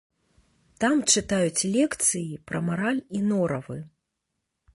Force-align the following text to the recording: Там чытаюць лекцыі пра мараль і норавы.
Там 0.83 1.03
чытаюць 1.13 1.67
лекцыі 1.75 2.41
пра 2.49 2.59
мараль 2.71 3.05
і 3.21 3.23
норавы. 3.29 3.79